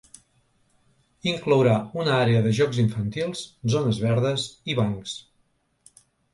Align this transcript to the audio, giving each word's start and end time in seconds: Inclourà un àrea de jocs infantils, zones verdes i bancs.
Inclourà 1.31 1.75
un 2.05 2.09
àrea 2.15 2.41
de 2.49 2.55
jocs 2.61 2.81
infantils, 2.85 3.45
zones 3.77 4.03
verdes 4.09 4.49
i 4.75 4.81
bancs. 4.83 5.17